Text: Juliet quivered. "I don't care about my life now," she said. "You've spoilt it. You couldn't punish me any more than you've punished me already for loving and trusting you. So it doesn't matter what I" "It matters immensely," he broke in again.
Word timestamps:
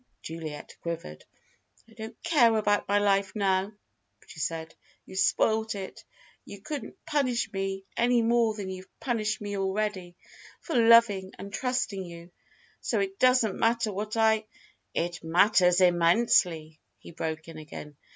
Juliet 0.23 0.75
quivered. 0.81 1.25
"I 1.87 1.93
don't 1.93 2.23
care 2.23 2.57
about 2.57 2.87
my 2.87 2.97
life 2.97 3.35
now," 3.35 3.71
she 4.25 4.39
said. 4.39 4.73
"You've 5.05 5.19
spoilt 5.19 5.75
it. 5.75 6.03
You 6.43 6.59
couldn't 6.59 7.05
punish 7.05 7.53
me 7.53 7.85
any 7.95 8.23
more 8.23 8.55
than 8.55 8.71
you've 8.71 8.89
punished 8.99 9.41
me 9.41 9.55
already 9.59 10.15
for 10.59 10.73
loving 10.75 11.33
and 11.37 11.53
trusting 11.53 12.03
you. 12.03 12.31
So 12.79 12.99
it 12.99 13.19
doesn't 13.19 13.59
matter 13.59 13.93
what 13.93 14.17
I" 14.17 14.47
"It 15.05 15.23
matters 15.23 15.79
immensely," 15.81 16.81
he 16.97 17.11
broke 17.11 17.47
in 17.47 17.59
again. 17.59 17.95